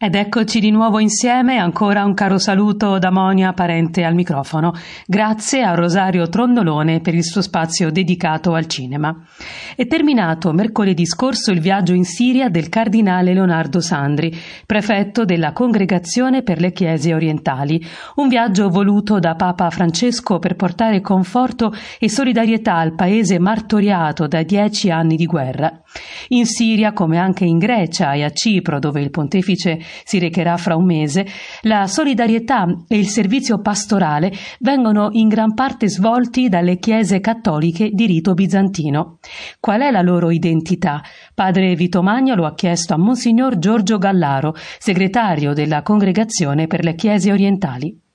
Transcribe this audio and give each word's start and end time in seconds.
Ed 0.00 0.14
eccoci 0.14 0.60
di 0.60 0.70
nuovo 0.70 1.00
insieme, 1.00 1.58
ancora 1.58 2.04
un 2.04 2.14
caro 2.14 2.38
saluto 2.38 2.98
da 2.98 3.10
Monia, 3.10 3.52
parente 3.52 4.04
al 4.04 4.14
microfono. 4.14 4.72
Grazie 5.04 5.64
a 5.64 5.74
Rosario 5.74 6.28
Trondolone 6.28 7.00
per 7.00 7.16
il 7.16 7.24
suo 7.24 7.42
spazio 7.42 7.90
dedicato 7.90 8.54
al 8.54 8.66
cinema. 8.66 9.12
È 9.74 9.88
terminato 9.88 10.52
mercoledì 10.52 11.04
scorso 11.04 11.50
il 11.50 11.58
viaggio 11.58 11.94
in 11.94 12.04
Siria 12.04 12.48
del 12.48 12.68
cardinale 12.68 13.34
Leonardo 13.34 13.80
Sandri, 13.80 14.32
prefetto 14.64 15.24
della 15.24 15.50
Congregazione 15.50 16.44
per 16.44 16.60
le 16.60 16.70
Chiese 16.70 17.12
Orientali, 17.12 17.84
un 18.14 18.28
viaggio 18.28 18.68
voluto 18.68 19.18
da 19.18 19.34
Papa 19.34 19.68
Francesco 19.68 20.38
per 20.38 20.54
portare 20.54 21.00
conforto 21.00 21.74
e 21.98 22.08
solidarietà 22.08 22.76
al 22.76 22.94
paese 22.94 23.40
martoriato 23.40 24.28
da 24.28 24.44
dieci 24.44 24.92
anni 24.92 25.16
di 25.16 25.26
guerra. 25.26 25.82
In 26.28 26.46
Siria, 26.46 26.92
come 26.92 27.18
anche 27.18 27.44
in 27.44 27.58
Grecia 27.58 28.12
e 28.12 28.22
a 28.22 28.30
Cipro, 28.30 28.78
dove 28.78 29.00
il 29.00 29.10
pontefice 29.10 29.86
si 30.04 30.18
recherà 30.18 30.56
fra 30.56 30.76
un 30.76 30.84
mese, 30.84 31.26
la 31.62 31.86
solidarietà 31.86 32.66
e 32.86 32.98
il 32.98 33.08
servizio 33.08 33.60
pastorale 33.60 34.32
vengono 34.60 35.08
in 35.12 35.28
gran 35.28 35.54
parte 35.54 35.88
svolti 35.88 36.48
dalle 36.48 36.78
chiese 36.78 37.20
cattoliche 37.20 37.90
di 37.90 38.06
rito 38.06 38.34
bizantino. 38.34 39.18
Qual 39.60 39.80
è 39.80 39.90
la 39.90 40.02
loro 40.02 40.30
identità? 40.30 41.02
Padre 41.34 41.74
Vito 41.74 42.02
Magno 42.02 42.34
lo 42.34 42.46
ha 42.46 42.54
chiesto 42.54 42.94
a 42.94 42.98
Monsignor 42.98 43.58
Giorgio 43.58 43.98
Gallaro, 43.98 44.54
segretario 44.78 45.52
della 45.52 45.82
Congregazione 45.82 46.66
per 46.66 46.84
le 46.84 46.94
Chiese 46.94 47.32
Orientali. 47.32 48.06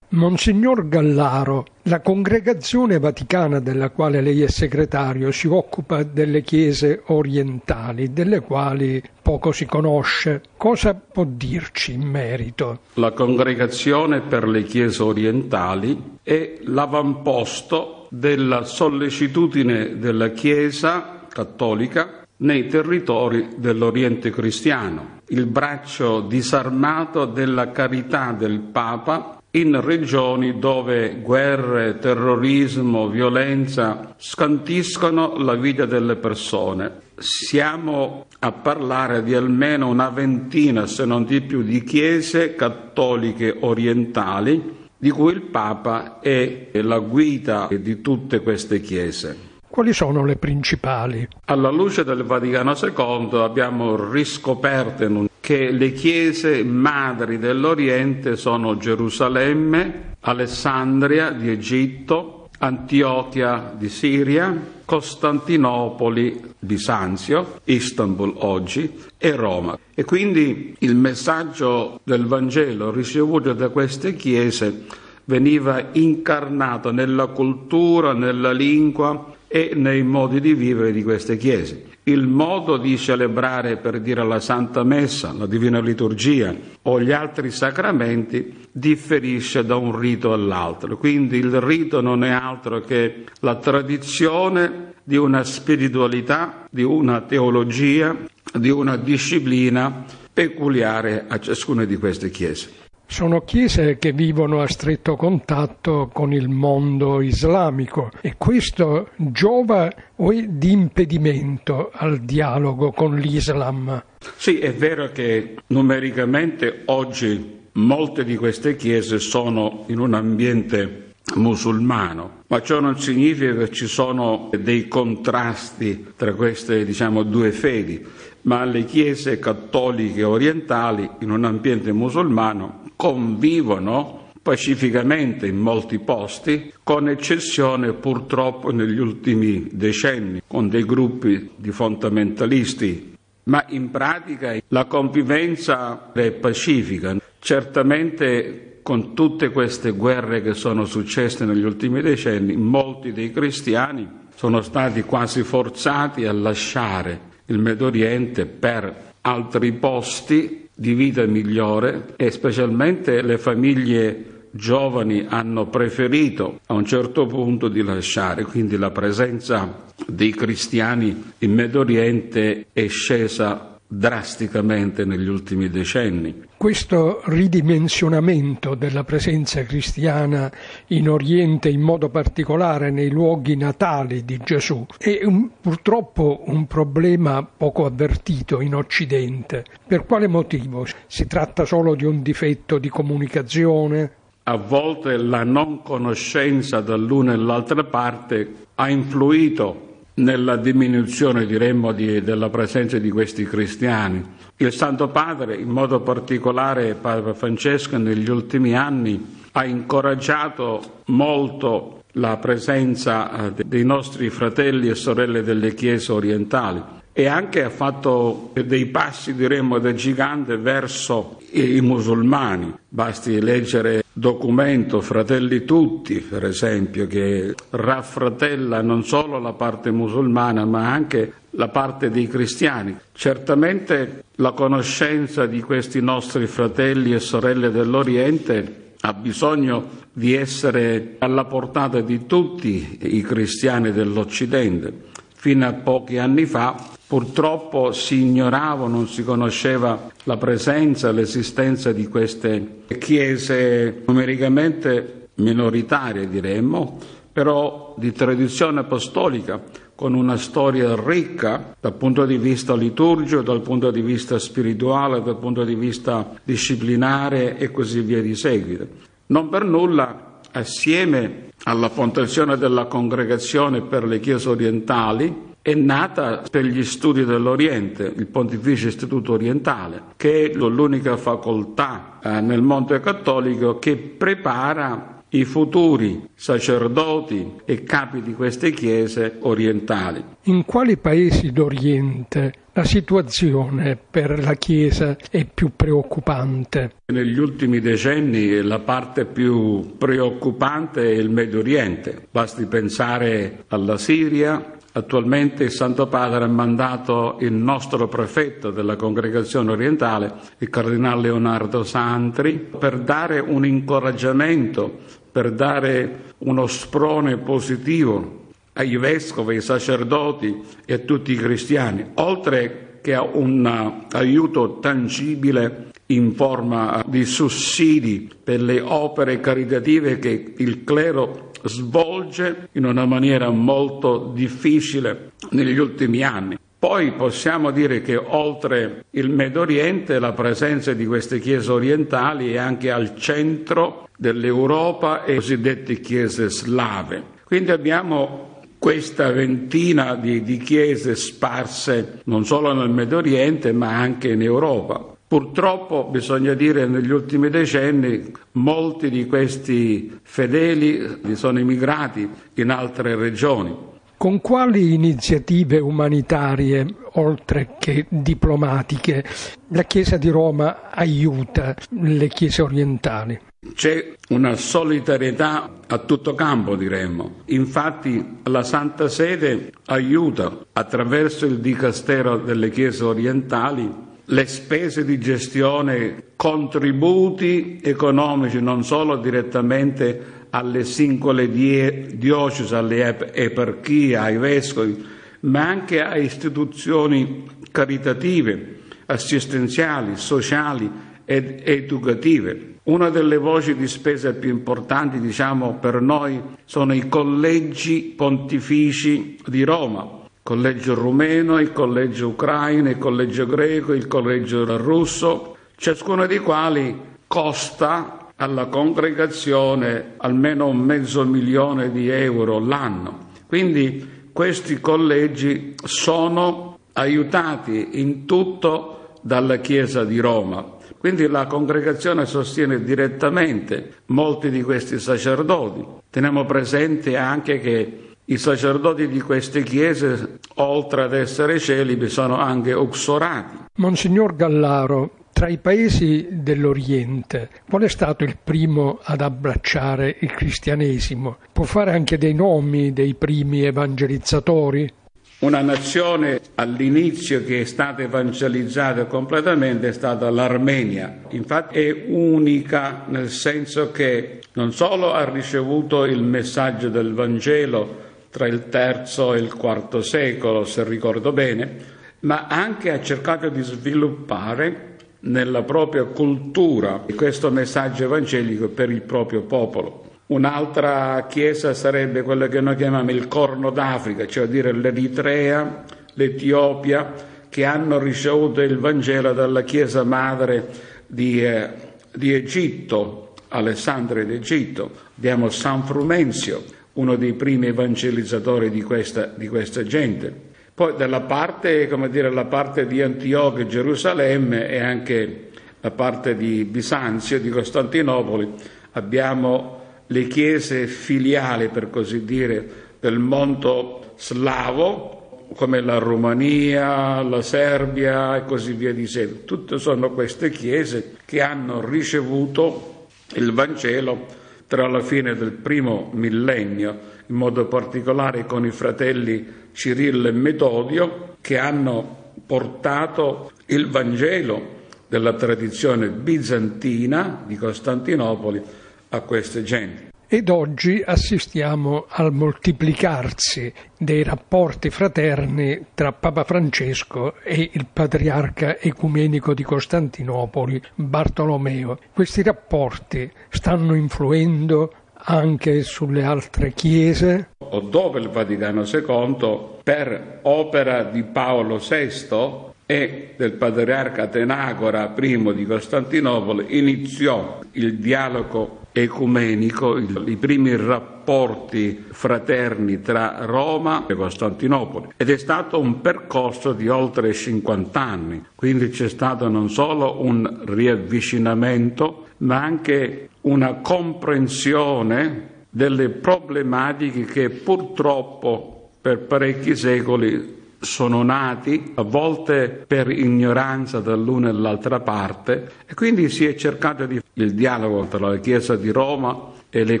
Monsignor 0.10 0.88
Gallaro, 0.88 1.66
la 1.82 2.00
congregazione 2.00 2.98
vaticana 2.98 3.60
della 3.60 3.90
quale 3.90 4.22
lei 4.22 4.40
è 4.40 4.48
segretario 4.48 5.30
si 5.32 5.46
occupa 5.48 6.02
delle 6.02 6.40
chiese 6.40 7.02
orientali, 7.08 8.14
delle 8.14 8.40
quali 8.40 9.02
poco 9.20 9.52
si 9.52 9.66
conosce. 9.66 10.40
Cosa 10.56 10.94
può 10.94 11.26
dirci 11.28 11.92
in 11.92 12.04
merito? 12.04 12.80
La 12.94 13.12
congregazione 13.12 14.22
per 14.22 14.48
le 14.48 14.62
chiese 14.62 15.02
orientali 15.02 16.16
è 16.22 16.56
l'avamposto 16.62 18.06
della 18.08 18.64
sollecitudine 18.64 19.98
della 19.98 20.30
Chiesa 20.30 21.26
cattolica 21.28 22.24
nei 22.38 22.66
territori 22.66 23.48
dell'Oriente 23.56 24.30
cristiano, 24.30 25.20
il 25.28 25.44
braccio 25.44 26.20
disarmato 26.20 27.26
della 27.26 27.72
carità 27.72 28.32
del 28.32 28.60
Papa 28.60 29.37
in 29.60 29.80
regioni 29.80 30.58
dove 30.58 31.20
guerre, 31.20 31.98
terrorismo, 31.98 33.08
violenza 33.08 34.14
scantiscono 34.16 35.36
la 35.36 35.54
vita 35.54 35.86
delle 35.86 36.16
persone. 36.16 37.06
Siamo 37.18 38.26
a 38.38 38.52
parlare 38.52 39.22
di 39.22 39.34
almeno 39.34 39.88
una 39.88 40.10
ventina, 40.10 40.86
se 40.86 41.04
non 41.04 41.24
di 41.24 41.40
più, 41.40 41.62
di 41.62 41.82
chiese 41.82 42.54
cattoliche 42.54 43.56
orientali 43.60 44.76
di 45.00 45.10
cui 45.10 45.32
il 45.32 45.42
Papa 45.42 46.18
è 46.20 46.70
la 46.72 46.98
guida 46.98 47.68
di 47.70 48.00
tutte 48.00 48.40
queste 48.40 48.80
chiese. 48.80 49.46
Quali 49.68 49.92
sono 49.92 50.24
le 50.24 50.36
principali? 50.36 51.28
Alla 51.44 51.70
luce 51.70 52.02
del 52.02 52.24
Vaticano 52.24 52.74
II 52.74 53.38
abbiamo 53.38 54.10
riscoperto 54.10 55.27
che 55.48 55.70
le 55.70 55.94
chiese 55.94 56.62
madri 56.62 57.38
dell'Oriente 57.38 58.36
sono 58.36 58.76
Gerusalemme, 58.76 60.16
Alessandria 60.20 61.30
di 61.30 61.48
Egitto, 61.48 62.50
Antiochia 62.58 63.72
di 63.74 63.88
Siria, 63.88 64.54
Costantinopoli, 64.84 66.38
Bisanzio, 66.58 67.60
Istanbul 67.64 68.34
oggi 68.40 68.92
e 69.16 69.34
Roma. 69.34 69.78
E 69.94 70.04
quindi 70.04 70.76
il 70.80 70.94
messaggio 70.94 71.98
del 72.02 72.26
Vangelo 72.26 72.90
ricevuto 72.90 73.54
da 73.54 73.70
queste 73.70 74.16
chiese 74.16 74.84
veniva 75.24 75.82
incarnato 75.92 76.92
nella 76.92 77.28
cultura, 77.28 78.12
nella 78.12 78.52
lingua 78.52 79.34
e 79.48 79.72
nei 79.74 80.02
modi 80.02 80.40
di 80.40 80.54
vivere 80.54 80.92
di 80.92 81.02
queste 81.02 81.36
chiese 81.36 81.96
il 82.08 82.26
modo 82.26 82.78
di 82.78 82.96
celebrare, 82.96 83.76
per 83.76 84.00
dire 84.00 84.24
la 84.24 84.40
Santa 84.40 84.82
Messa, 84.82 85.32
la 85.32 85.46
Divina 85.46 85.78
Liturgia 85.80 86.54
o 86.82 87.00
gli 87.00 87.12
altri 87.12 87.50
sacramenti 87.50 88.66
differisce 88.72 89.64
da 89.64 89.76
un 89.76 89.96
rito 89.96 90.32
all'altro. 90.32 90.96
Quindi 90.96 91.36
il 91.36 91.60
rito 91.60 92.00
non 92.00 92.24
è 92.24 92.30
altro 92.30 92.80
che 92.80 93.24
la 93.40 93.56
tradizione 93.56 94.94
di 95.04 95.16
una 95.16 95.44
spiritualità, 95.44 96.66
di 96.70 96.82
una 96.82 97.20
teologia, 97.20 98.16
di 98.54 98.70
una 98.70 98.96
disciplina 98.96 100.04
peculiare 100.32 101.26
a 101.28 101.38
ciascuna 101.38 101.84
di 101.84 101.96
queste 101.96 102.30
chiese. 102.30 102.86
Sono 103.10 103.40
chiese 103.40 103.96
che 103.96 104.12
vivono 104.12 104.60
a 104.60 104.68
stretto 104.68 105.16
contatto 105.16 106.10
con 106.12 106.34
il 106.34 106.50
mondo 106.50 107.22
islamico 107.22 108.10
e 108.20 108.34
questo 108.36 109.08
giova 109.16 109.90
di 110.14 110.70
impedimento 110.70 111.90
al 111.90 112.18
dialogo 112.20 112.92
con 112.92 113.16
l'Islam? 113.16 114.04
Sì, 114.36 114.58
è 114.58 114.74
vero 114.74 115.10
che 115.10 115.54
numericamente 115.68 116.82
oggi 116.84 117.60
molte 117.72 118.24
di 118.24 118.36
queste 118.36 118.76
chiese 118.76 119.18
sono 119.18 119.84
in 119.86 120.00
un 120.00 120.12
ambiente 120.12 121.14
musulmano, 121.36 122.42
ma 122.46 122.62
ciò 122.62 122.80
non 122.80 122.98
significa 122.98 123.54
che 123.54 123.70
ci 123.70 123.86
sono 123.86 124.50
dei 124.58 124.86
contrasti 124.86 126.12
tra 126.16 126.34
queste 126.34 126.84
diciamo, 126.84 127.22
due 127.22 127.52
fedi, 127.52 128.04
ma 128.48 128.64
le 128.64 128.86
chiese 128.86 129.38
cattoliche 129.38 130.24
orientali 130.24 131.06
in 131.20 131.30
un 131.30 131.44
ambiente 131.44 131.92
musulmano 131.92 132.84
convivono 132.96 134.30
pacificamente 134.40 135.46
in 135.46 135.58
molti 135.58 135.98
posti, 135.98 136.72
con 136.82 137.10
eccezione 137.10 137.92
purtroppo 137.92 138.70
negli 138.70 138.98
ultimi 138.98 139.68
decenni, 139.70 140.40
con 140.46 140.70
dei 140.70 140.86
gruppi 140.86 141.50
di 141.56 141.70
fondamentalisti. 141.70 143.16
Ma 143.44 143.66
in 143.68 143.90
pratica 143.90 144.56
la 144.68 144.86
convivenza 144.86 146.10
è 146.14 146.30
pacifica. 146.30 147.18
Certamente 147.38 148.80
con 148.82 149.12
tutte 149.12 149.50
queste 149.50 149.90
guerre 149.90 150.40
che 150.40 150.54
sono 150.54 150.86
successe 150.86 151.44
negli 151.44 151.64
ultimi 151.64 152.00
decenni, 152.00 152.56
molti 152.56 153.12
dei 153.12 153.30
cristiani 153.30 154.08
sono 154.34 154.62
stati 154.62 155.02
quasi 155.02 155.42
forzati 155.42 156.24
a 156.24 156.32
lasciare 156.32 157.28
il 157.48 157.58
Medio 157.58 157.86
Oriente 157.86 158.46
per 158.46 159.12
altri 159.22 159.72
posti 159.72 160.68
di 160.74 160.94
vita 160.94 161.24
migliore 161.26 162.14
e 162.16 162.30
specialmente 162.30 163.20
le 163.22 163.36
famiglie 163.36 164.36
giovani 164.50 165.26
hanno 165.28 165.66
preferito 165.66 166.60
a 166.66 166.74
un 166.74 166.84
certo 166.84 167.26
punto 167.26 167.68
di 167.68 167.82
lasciare, 167.82 168.44
quindi 168.44 168.76
la 168.76 168.90
presenza 168.90 169.84
dei 170.06 170.30
cristiani 170.30 171.32
in 171.38 171.52
Medio 171.52 171.80
Oriente 171.80 172.66
è 172.72 172.86
scesa 172.88 173.76
drasticamente 173.86 175.04
negli 175.04 175.28
ultimi 175.28 175.68
decenni. 175.68 176.46
Questo 176.58 177.22
ridimensionamento 177.26 178.74
della 178.74 179.04
presenza 179.04 179.62
cristiana 179.62 180.50
in 180.88 181.08
Oriente, 181.08 181.68
in 181.68 181.80
modo 181.80 182.08
particolare 182.08 182.90
nei 182.90 183.10
luoghi 183.10 183.54
natali 183.54 184.24
di 184.24 184.40
Gesù, 184.42 184.84
è 184.98 185.20
un, 185.22 185.50
purtroppo 185.60 186.42
un 186.46 186.66
problema 186.66 187.44
poco 187.44 187.84
avvertito 187.84 188.60
in 188.60 188.74
Occidente. 188.74 189.66
Per 189.86 190.04
quale 190.04 190.26
motivo? 190.26 190.84
Si 191.06 191.28
tratta 191.28 191.64
solo 191.64 191.94
di 191.94 192.04
un 192.04 192.22
difetto 192.22 192.78
di 192.78 192.88
comunicazione? 192.88 194.12
A 194.42 194.56
volte 194.56 195.16
la 195.16 195.44
non 195.44 195.82
conoscenza 195.82 196.80
dall'una 196.80 197.34
e 197.34 197.36
dall'altra 197.36 197.84
parte 197.84 198.66
ha 198.74 198.90
influito 198.90 199.86
nella 200.14 200.56
diminuzione, 200.56 201.46
diremmo, 201.46 201.92
di, 201.92 202.20
della 202.20 202.50
presenza 202.50 202.98
di 202.98 203.10
questi 203.10 203.44
cristiani. 203.44 204.37
Il 204.60 204.72
Santo 204.72 205.06
Padre, 205.06 205.54
in 205.54 205.68
modo 205.68 206.00
particolare 206.00 206.94
Padre 206.94 207.32
Francesco, 207.34 207.96
negli 207.96 208.28
ultimi 208.28 208.76
anni 208.76 209.36
ha 209.52 209.64
incoraggiato 209.64 211.02
molto 211.06 212.02
la 212.14 212.38
presenza 212.38 213.54
eh, 213.54 213.64
dei 213.64 213.84
nostri 213.84 214.30
fratelli 214.30 214.88
e 214.88 214.96
sorelle 214.96 215.44
delle 215.44 215.74
chiese 215.74 216.10
orientali 216.10 216.82
e 217.12 217.26
anche 217.26 217.62
ha 217.62 217.70
fatto 217.70 218.50
dei 218.52 218.86
passi, 218.86 219.34
diremmo, 219.34 219.78
da 219.78 219.94
gigante 219.94 220.56
verso 220.56 221.38
i 221.52 221.80
musulmani. 221.80 222.74
Basti 222.88 223.40
leggere 223.40 224.04
documento 224.18 225.00
Fratelli 225.00 225.64
Tutti, 225.64 226.16
per 226.18 226.44
esempio, 226.44 227.06
che 227.06 227.54
raffratella 227.70 228.82
non 228.82 229.04
solo 229.04 229.38
la 229.38 229.52
parte 229.52 229.92
musulmana 229.92 230.64
ma 230.64 230.90
anche 230.90 231.32
la 231.50 231.68
parte 231.68 232.10
dei 232.10 232.26
cristiani. 232.26 232.96
Certamente 233.12 234.24
la 234.36 234.52
conoscenza 234.52 235.46
di 235.46 235.60
questi 235.60 236.00
nostri 236.00 236.46
fratelli 236.46 237.14
e 237.14 237.20
sorelle 237.20 237.70
dell'Oriente 237.70 238.92
ha 239.00 239.12
bisogno 239.12 240.06
di 240.12 240.34
essere 240.34 241.14
alla 241.18 241.44
portata 241.44 242.00
di 242.00 242.26
tutti 242.26 242.98
i 243.00 243.22
cristiani 243.22 243.92
dell'Occidente. 243.92 245.06
Fino 245.34 245.66
a 245.66 245.72
pochi 245.72 246.18
anni 246.18 246.44
fa 246.44 246.96
Purtroppo 247.08 247.92
si 247.92 248.20
ignorava, 248.20 248.86
non 248.86 249.08
si 249.08 249.24
conosceva 249.24 250.10
la 250.24 250.36
presenza, 250.36 251.10
l'esistenza 251.10 251.90
di 251.90 252.06
queste 252.06 252.82
chiese 252.98 254.02
numericamente 254.06 255.30
minoritarie, 255.36 256.28
diremmo, 256.28 256.98
però 257.32 257.94
di 257.96 258.12
tradizione 258.12 258.80
apostolica, 258.80 259.58
con 259.94 260.12
una 260.12 260.36
storia 260.36 260.94
ricca 261.02 261.74
dal 261.80 261.94
punto 261.94 262.26
di 262.26 262.36
vista 262.36 262.76
liturgico, 262.76 263.40
dal 263.40 263.62
punto 263.62 263.90
di 263.90 264.02
vista 264.02 264.38
spirituale, 264.38 265.22
dal 265.22 265.38
punto 265.38 265.64
di 265.64 265.74
vista 265.74 266.34
disciplinare 266.44 267.56
e 267.56 267.70
così 267.70 268.02
via 268.02 268.20
di 268.20 268.34
seguito. 268.34 268.86
Non 269.28 269.48
per 269.48 269.64
nulla, 269.64 270.40
assieme 270.52 271.48
alla 271.64 271.88
fondazione 271.88 272.58
della 272.58 272.84
Congregazione 272.84 273.80
per 273.80 274.04
le 274.04 274.20
Chiese 274.20 274.48
Orientali, 274.50 275.46
è 275.68 275.74
nata 275.74 276.44
per 276.50 276.64
gli 276.64 276.82
studi 276.82 277.26
dell'Oriente, 277.26 278.10
il 278.16 278.26
Pontificio 278.26 278.88
Istituto 278.88 279.34
Orientale, 279.34 280.02
che 280.16 280.50
è 280.50 280.54
l'unica 280.54 281.18
facoltà 281.18 282.18
eh, 282.22 282.40
nel 282.40 282.62
mondo 282.62 282.98
cattolico 283.00 283.78
che 283.78 283.96
prepara 283.96 285.22
i 285.30 285.44
futuri 285.44 286.26
sacerdoti 286.34 287.56
e 287.66 287.82
capi 287.84 288.22
di 288.22 288.32
queste 288.32 288.70
chiese 288.70 289.36
orientali. 289.40 290.24
In 290.44 290.64
quali 290.64 290.96
paesi 290.96 291.52
d'Oriente 291.52 292.52
la 292.72 292.84
situazione 292.84 293.98
per 294.10 294.38
la 294.38 294.54
Chiesa 294.54 295.16
è 295.30 295.44
più 295.52 295.72
preoccupante? 295.74 296.92
Negli 297.12 297.36
ultimi 297.36 297.80
decenni 297.80 298.62
la 298.62 298.78
parte 298.78 299.26
più 299.26 299.96
preoccupante 299.98 301.02
è 301.02 301.14
il 301.14 301.28
Medio 301.28 301.58
Oriente. 301.58 302.28
Basti 302.30 302.66
pensare 302.66 303.64
alla 303.68 303.98
Siria, 303.98 304.77
Attualmente 304.92 305.64
il 305.64 305.70
Santo 305.70 306.06
Padre 306.06 306.44
ha 306.44 306.48
mandato 306.48 307.36
il 307.40 307.52
nostro 307.52 308.08
prefetto 308.08 308.70
della 308.70 308.96
congregazione 308.96 309.72
orientale, 309.72 310.32
il 310.58 310.70
cardinale 310.70 311.22
Leonardo 311.22 311.84
Santri, 311.84 312.54
per 312.54 312.98
dare 312.98 313.38
un 313.38 313.66
incoraggiamento, 313.66 314.98
per 315.30 315.52
dare 315.52 316.34
uno 316.38 316.66
sprone 316.66 317.36
positivo 317.36 318.46
ai 318.74 318.96
vescovi, 318.96 319.56
ai 319.56 319.60
sacerdoti 319.60 320.62
e 320.84 320.94
a 320.94 320.98
tutti 320.98 321.32
i 321.32 321.36
cristiani, 321.36 322.12
oltre 322.14 322.87
che 323.08 323.14
a 323.14 323.22
un 323.22 324.04
aiuto 324.12 324.80
tangibile 324.80 325.92
in 326.08 326.34
forma 326.34 327.02
di 327.06 327.24
sussidi 327.24 328.30
per 328.44 328.60
le 328.60 328.82
opere 328.82 329.40
caritative 329.40 330.18
che 330.18 330.52
il 330.58 330.84
clero 330.84 331.52
svolge 331.64 332.68
in 332.72 332.84
una 332.84 333.06
maniera 333.06 333.48
molto 333.48 334.30
difficile 334.34 335.32
negli 335.52 335.78
ultimi 335.78 336.22
anni. 336.22 336.58
Poi 336.78 337.12
possiamo 337.12 337.70
dire 337.70 338.02
che 338.02 338.16
oltre 338.16 339.06
il 339.10 339.30
Medio 339.30 339.62
Oriente 339.62 340.18
la 340.18 340.32
presenza 340.32 340.92
di 340.92 341.06
queste 341.06 341.40
chiese 341.40 341.72
orientali 341.72 342.52
è 342.52 342.58
anche 342.58 342.90
al 342.90 343.16
centro 343.16 344.06
dell'Europa 344.18 345.24
e 345.24 345.36
cosiddette 345.36 345.98
chiese 346.00 346.50
slave. 346.50 347.36
Quindi 347.44 347.70
abbiamo 347.70 348.47
questa 348.78 349.30
ventina 349.32 350.14
di, 350.14 350.42
di 350.42 350.58
chiese 350.58 351.16
sparse 351.16 352.20
non 352.24 352.44
solo 352.44 352.72
nel 352.72 352.90
Medio 352.90 353.18
Oriente 353.18 353.72
ma 353.72 353.96
anche 353.96 354.28
in 354.28 354.42
Europa. 354.42 355.16
Purtroppo, 355.28 356.04
bisogna 356.04 356.54
dire, 356.54 356.86
negli 356.86 357.10
ultimi 357.10 357.50
decenni 357.50 358.32
molti 358.52 359.10
di 359.10 359.26
questi 359.26 360.18
fedeli 360.22 361.20
sono 361.34 361.58
emigrati 361.58 362.26
in 362.54 362.70
altre 362.70 363.14
regioni. 363.14 363.76
Con 364.16 364.40
quali 364.40 364.94
iniziative 364.94 365.78
umanitarie, 365.80 366.86
oltre 367.12 367.76
che 367.78 368.06
diplomatiche, 368.08 369.22
la 369.68 369.82
Chiesa 369.82 370.16
di 370.16 370.30
Roma 370.30 370.88
aiuta 370.90 371.76
le 371.90 372.28
Chiese 372.28 372.62
orientali? 372.62 373.38
C'è 373.74 374.14
una 374.28 374.54
solidarietà 374.54 375.80
a 375.88 375.98
tutto 375.98 376.36
campo, 376.36 376.76
diremmo. 376.76 377.42
Infatti 377.46 378.38
la 378.44 378.62
Santa 378.62 379.08
Sede 379.08 379.72
aiuta 379.86 380.66
attraverso 380.72 381.44
il 381.44 381.58
Dicastero 381.58 382.36
delle 382.36 382.70
Chiese 382.70 383.02
orientali 383.02 383.92
le 384.30 384.46
spese 384.46 385.04
di 385.04 385.18
gestione, 385.18 386.34
contributi 386.36 387.80
economici 387.82 388.60
non 388.60 388.84
solo 388.84 389.16
direttamente 389.16 390.46
alle 390.50 390.84
singole 390.84 391.50
diocesi, 391.50 392.74
alle 392.74 393.32
eparchie, 393.32 394.16
ai 394.16 394.36
vescovi, 394.36 395.04
ma 395.40 395.66
anche 395.66 396.00
a 396.00 396.16
istituzioni 396.16 397.44
caritative, 397.72 398.82
assistenziali, 399.06 400.14
sociali 400.14 400.88
ed 401.24 401.62
educative. 401.64 402.76
Una 402.88 403.10
delle 403.10 403.36
voci 403.36 403.76
di 403.76 403.86
spesa 403.86 404.32
più 404.32 404.48
importanti, 404.48 405.20
diciamo, 405.20 405.74
per 405.74 406.00
noi 406.00 406.40
sono 406.64 406.94
i 406.94 407.06
collegi 407.06 408.14
pontifici 408.16 409.38
di 409.44 409.62
Roma, 409.62 410.20
collegio 410.42 410.94
rumeno, 410.94 411.58
il 411.58 411.72
collegio 411.72 412.28
ucraino, 412.28 412.88
il 412.88 412.96
collegio 412.96 413.44
greco, 413.44 413.92
il 413.92 414.06
collegio 414.06 414.78
russo, 414.78 415.56
ciascuno 415.76 416.26
dei 416.26 416.38
quali 416.38 416.98
costa 417.26 418.30
alla 418.36 418.68
congregazione 418.68 420.14
almeno 420.16 420.68
un 420.68 420.78
mezzo 420.78 421.26
milione 421.26 421.92
di 421.92 422.08
euro 422.08 422.58
l'anno. 422.58 423.26
Quindi 423.46 424.30
questi 424.32 424.80
collegi 424.80 425.74
sono 425.84 426.78
aiutati 426.94 428.00
in 428.00 428.24
tutto 428.24 429.16
dalla 429.20 429.58
Chiesa 429.58 430.06
di 430.06 430.20
Roma. 430.20 430.76
Quindi 430.98 431.28
la 431.28 431.46
congregazione 431.46 432.26
sostiene 432.26 432.82
direttamente 432.82 434.00
molti 434.06 434.50
di 434.50 434.62
questi 434.62 434.98
sacerdoti. 434.98 435.84
Teniamo 436.10 436.44
presente 436.44 437.16
anche 437.16 437.60
che 437.60 438.08
i 438.24 438.36
sacerdoti 438.36 439.08
di 439.08 439.20
queste 439.20 439.62
chiese, 439.62 440.38
oltre 440.56 441.02
ad 441.02 441.14
essere 441.14 441.58
celibi, 441.58 442.08
sono 442.08 442.36
anche 442.36 442.72
uxorati. 442.72 443.56
Monsignor 443.76 444.36
Gallaro, 444.36 445.12
tra 445.32 445.48
i 445.48 445.58
paesi 445.58 446.26
dell'Oriente, 446.30 447.48
qual 447.70 447.82
è 447.82 447.88
stato 447.88 448.24
il 448.24 448.36
primo 448.42 448.98
ad 449.02 449.20
abbracciare 449.20 450.16
il 450.20 450.32
cristianesimo? 450.32 451.36
Può 451.52 451.64
fare 451.64 451.92
anche 451.92 452.18
dei 452.18 452.34
nomi 452.34 452.92
dei 452.92 453.14
primi 453.14 453.62
evangelizzatori? 453.62 454.92
Una 455.40 455.60
nazione 455.60 456.40
all'inizio 456.56 457.44
che 457.44 457.60
è 457.60 457.64
stata 457.64 458.02
evangelizzata 458.02 459.04
completamente 459.04 459.86
è 459.86 459.92
stata 459.92 460.28
l'Armenia. 460.30 461.20
Infatti 461.28 461.78
è 461.78 462.06
unica 462.08 463.04
nel 463.06 463.28
senso 463.28 463.92
che 463.92 464.40
non 464.54 464.72
solo 464.72 465.12
ha 465.12 465.30
ricevuto 465.30 466.04
il 466.06 466.24
messaggio 466.24 466.88
del 466.88 467.14
Vangelo 467.14 468.06
tra 468.30 468.48
il 468.48 468.64
III 468.68 469.34
e 469.34 469.38
il 469.38 469.56
IV 469.56 469.98
secolo, 470.00 470.64
se 470.64 470.82
ricordo 470.82 471.30
bene, 471.30 471.76
ma 472.20 472.48
anche 472.48 472.90
ha 472.90 473.00
cercato 473.00 473.48
di 473.48 473.62
sviluppare 473.62 474.96
nella 475.20 475.62
propria 475.62 476.02
cultura 476.02 477.04
questo 477.14 477.52
messaggio 477.52 478.02
evangelico 478.02 478.66
per 478.70 478.90
il 478.90 479.02
proprio 479.02 479.42
popolo. 479.42 480.07
Un'altra 480.28 481.26
chiesa 481.26 481.72
sarebbe 481.72 482.20
quella 482.20 482.48
che 482.48 482.60
noi 482.60 482.76
chiamiamo 482.76 483.10
il 483.10 483.28
Corno 483.28 483.70
d'Africa, 483.70 484.26
cioè 484.26 484.46
dire 484.46 484.72
l'Eritrea, 484.72 485.84
l'Etiopia, 486.12 487.14
che 487.48 487.64
hanno 487.64 487.98
ricevuto 487.98 488.60
il 488.60 488.78
Vangelo 488.78 489.32
dalla 489.32 489.62
chiesa 489.62 490.04
madre 490.04 490.68
di, 491.06 491.42
eh, 491.42 491.70
di 492.14 492.34
Egitto, 492.34 493.32
Alessandria 493.48 494.22
d'Egitto. 494.26 494.90
Abbiamo 495.16 495.48
San 495.48 495.84
Frumenzio, 495.84 496.62
uno 496.94 497.16
dei 497.16 497.32
primi 497.32 497.68
evangelizzatori 497.68 498.68
di 498.68 498.82
questa, 498.82 499.32
di 499.34 499.48
questa 499.48 499.82
gente. 499.82 500.30
Poi 500.74 500.94
dalla 500.94 501.22
parte, 501.22 501.88
dire, 502.10 502.44
parte 502.44 502.86
di 502.86 503.00
Antiochia 503.00 503.64
e 503.64 503.66
Gerusalemme 503.66 504.68
e 504.68 504.78
anche 504.78 505.48
la 505.80 505.90
parte 505.90 506.36
di 506.36 506.64
Bisanzio, 506.64 507.40
di 507.40 507.48
Costantinopoli, 507.48 508.52
abbiamo 508.92 509.77
le 510.08 510.26
chiese 510.26 510.86
filiali, 510.86 511.68
per 511.68 511.90
così 511.90 512.24
dire, 512.24 512.86
del 513.00 513.18
mondo 513.18 514.14
slavo, 514.16 515.18
come 515.54 515.80
la 515.80 515.98
Romania, 515.98 517.22
la 517.22 517.42
Serbia 517.42 518.36
e 518.36 518.44
così 518.44 518.72
via 518.72 518.92
di 518.92 519.06
seguito. 519.06 519.44
Tutte 519.44 519.78
sono 519.78 520.12
queste 520.12 520.50
chiese 520.50 521.16
che 521.24 521.40
hanno 521.40 521.84
ricevuto 521.84 523.06
il 523.34 523.52
Vangelo 523.52 524.26
tra 524.66 524.86
la 524.88 525.00
fine 525.00 525.34
del 525.34 525.52
primo 525.52 526.10
millennio, 526.12 526.98
in 527.26 527.36
modo 527.36 527.66
particolare 527.66 528.44
con 528.44 528.66
i 528.66 528.70
fratelli 528.70 529.46
Cirillo 529.72 530.28
e 530.28 530.32
Metodio, 530.32 531.36
che 531.40 531.58
hanno 531.58 532.32
portato 532.46 533.52
il 533.66 533.88
Vangelo 533.88 534.76
della 535.08 535.34
tradizione 535.34 536.08
bizantina 536.08 537.42
di 537.46 537.56
Costantinopoli 537.56 538.62
a 539.10 539.20
queste 539.20 539.62
genti. 539.62 540.06
ed 540.30 540.50
oggi 540.50 541.02
assistiamo 541.04 542.04
al 542.06 542.34
moltiplicarsi 542.34 543.72
dei 543.96 544.22
rapporti 544.22 544.90
fraterni 544.90 545.86
tra 545.94 546.12
Papa 546.12 546.44
Francesco 546.44 547.36
e 547.42 547.70
il 547.72 547.86
patriarca 547.90 548.78
ecumenico 548.78 549.54
di 549.54 549.62
Costantinopoli 549.62 550.82
Bartolomeo. 550.94 551.98
Questi 552.12 552.42
rapporti 552.42 553.30
stanno 553.48 553.94
influendo 553.94 554.92
anche 555.14 555.82
sulle 555.82 556.22
altre 556.22 556.72
chiese? 556.72 557.52
O 557.56 557.80
dopo 557.80 558.18
il 558.18 558.28
Vaticano 558.28 558.82
II, 558.82 559.80
per 559.82 560.40
opera 560.42 561.04
di 561.04 561.22
Paolo 561.22 561.78
VI, 561.78 562.66
e 562.90 563.34
del 563.36 563.52
patriarca 563.52 564.28
Tenagora 564.28 565.14
I 565.14 565.54
di 565.54 565.66
Costantinopoli 565.66 566.78
iniziò 566.78 567.60
il 567.72 567.98
dialogo 567.98 568.77
ecumenico, 568.92 569.96
i 569.98 570.36
primi 570.36 570.74
rapporti 570.76 572.04
fraterni 572.10 573.00
tra 573.00 573.44
Roma 573.44 574.06
e 574.06 574.14
Costantinopoli. 574.14 575.08
Ed 575.16 575.30
è 575.30 575.38
stato 575.38 575.78
un 575.78 576.00
percorso 576.00 576.72
di 576.72 576.88
oltre 576.88 577.32
50 577.32 578.00
anni, 578.00 578.44
quindi 578.54 578.88
c'è 578.90 579.08
stato 579.08 579.48
non 579.48 579.70
solo 579.70 580.22
un 580.22 580.62
riavvicinamento 580.64 582.26
ma 582.38 582.62
anche 582.62 583.30
una 583.42 583.74
comprensione 583.74 585.56
delle 585.70 586.08
problematiche 586.10 587.24
che 587.24 587.50
purtroppo 587.50 588.90
per 589.00 589.20
parecchi 589.20 589.76
secoli 589.76 590.57
sono 590.80 591.22
nati, 591.22 591.92
a 591.94 592.02
volte 592.02 592.84
per 592.86 593.10
ignoranza 593.10 594.00
dall'una 594.00 594.48
e 594.48 594.52
dall'altra 594.52 595.00
parte, 595.00 595.70
e 595.86 595.94
quindi 595.94 596.28
si 596.28 596.46
è 596.46 596.54
cercato 596.54 597.06
di, 597.06 597.20
il 597.34 597.54
dialogo 597.54 598.06
tra 598.06 598.28
la 598.28 598.38
Chiesa 598.38 598.76
di 598.76 598.90
Roma 598.90 599.56
e 599.70 599.84
le 599.84 600.00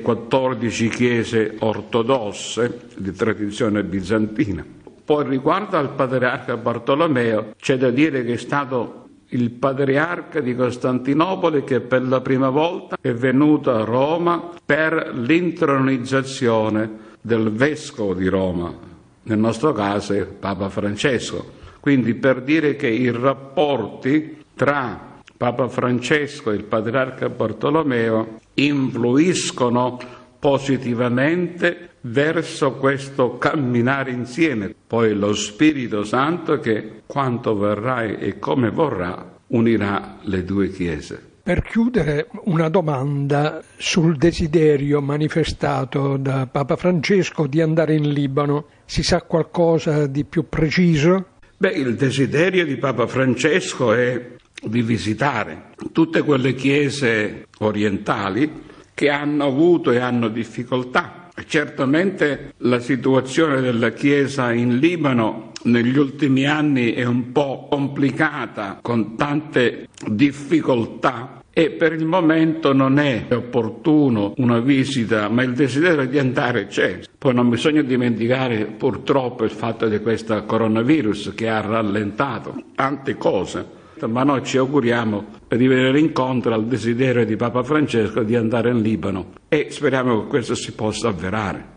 14 0.00 0.88
chiese 0.88 1.56
ortodosse 1.58 2.88
di 2.96 3.12
tradizione 3.12 3.84
bizantina. 3.84 4.64
Poi 5.04 5.26
riguardo 5.26 5.76
al 5.76 5.90
patriarca 5.90 6.56
Bartolomeo, 6.56 7.54
c'è 7.58 7.76
da 7.76 7.90
dire 7.90 8.24
che 8.24 8.34
è 8.34 8.38
stato 8.38 9.06
il 9.30 9.50
patriarca 9.50 10.40
di 10.40 10.54
Costantinopoli 10.54 11.64
che 11.64 11.80
per 11.80 12.06
la 12.06 12.20
prima 12.20 12.48
volta 12.48 12.96
è 13.00 13.12
venuto 13.12 13.70
a 13.70 13.84
Roma 13.84 14.50
per 14.64 15.12
l'intronizzazione 15.14 17.06
del 17.20 17.50
vescovo 17.50 18.14
di 18.14 18.28
Roma, 18.28 18.72
nel 19.22 19.38
nostro 19.38 19.72
caso 19.72 20.12
è 20.14 20.24
Papa 20.24 20.68
Francesco. 20.68 21.56
Quindi 21.80 22.14
per 22.14 22.42
dire 22.42 22.76
che 22.76 22.88
i 22.88 23.10
rapporti 23.10 24.44
tra 24.54 25.20
Papa 25.36 25.68
Francesco 25.68 26.50
e 26.50 26.56
il 26.56 26.64
patriarca 26.64 27.28
Bartolomeo 27.28 28.40
influiscono 28.54 29.98
positivamente 30.38 31.90
verso 32.02 32.72
questo 32.72 33.38
camminare 33.38 34.10
insieme. 34.10 34.74
Poi 34.86 35.14
lo 35.14 35.32
Spirito 35.34 36.04
Santo 36.04 36.58
che 36.58 37.02
quanto 37.06 37.54
vorrà 37.54 38.02
e 38.02 38.38
come 38.38 38.70
vorrà 38.70 39.36
unirà 39.48 40.18
le 40.22 40.44
due 40.44 40.70
chiese. 40.70 41.27
Per 41.48 41.62
chiudere, 41.62 42.28
una 42.44 42.68
domanda 42.68 43.62
sul 43.78 44.18
desiderio 44.18 45.00
manifestato 45.00 46.18
da 46.18 46.46
Papa 46.46 46.76
Francesco 46.76 47.46
di 47.46 47.62
andare 47.62 47.94
in 47.94 48.10
Libano. 48.12 48.66
Si 48.84 49.02
sa 49.02 49.22
qualcosa 49.22 50.06
di 50.06 50.24
più 50.24 50.50
preciso? 50.50 51.24
Beh, 51.56 51.70
il 51.70 51.94
desiderio 51.94 52.66
di 52.66 52.76
Papa 52.76 53.06
Francesco 53.06 53.94
è 53.94 54.32
di 54.62 54.82
visitare 54.82 55.70
tutte 55.90 56.20
quelle 56.20 56.52
chiese 56.52 57.46
orientali 57.60 58.64
che 58.92 59.08
hanno 59.08 59.46
avuto 59.46 59.90
e 59.90 60.00
hanno 60.00 60.28
difficoltà. 60.28 61.27
Certamente 61.46 62.54
la 62.58 62.80
situazione 62.80 63.60
della 63.60 63.90
Chiesa 63.90 64.52
in 64.52 64.78
Libano 64.78 65.52
negli 65.64 65.96
ultimi 65.96 66.46
anni 66.46 66.92
è 66.92 67.04
un 67.04 67.32
po' 67.32 67.66
complicata, 67.70 68.78
con 68.82 69.16
tante 69.16 69.88
difficoltà 70.06 71.42
e 71.58 71.70
per 71.70 71.92
il 71.92 72.04
momento 72.04 72.72
non 72.72 73.00
è 73.00 73.26
opportuno 73.32 74.32
una 74.36 74.60
visita, 74.60 75.28
ma 75.28 75.42
il 75.42 75.54
desiderio 75.54 76.06
di 76.06 76.18
andare 76.18 76.68
c'è. 76.68 77.00
Poi 77.18 77.34
non 77.34 77.48
bisogna 77.48 77.82
dimenticare 77.82 78.66
purtroppo 78.66 79.42
il 79.42 79.50
fatto 79.50 79.88
di 79.88 79.98
questo 79.98 80.44
coronavirus 80.44 81.32
che 81.34 81.48
ha 81.48 81.60
rallentato 81.60 82.62
tante 82.76 83.16
cose, 83.16 83.66
ma 84.06 84.22
noi 84.22 84.44
ci 84.44 84.58
auguriamo 84.58 85.24
di 85.48 85.66
venire 85.66 85.98
incontro 85.98 86.54
al 86.54 86.66
desiderio 86.66 87.24
di 87.24 87.36
Papa 87.36 87.62
Francesco 87.62 88.22
di 88.22 88.36
andare 88.36 88.70
in 88.70 88.80
Libano 88.80 89.32
e 89.48 89.68
speriamo 89.70 90.22
che 90.22 90.28
questo 90.28 90.54
si 90.54 90.72
possa 90.72 91.08
avverare. 91.08 91.76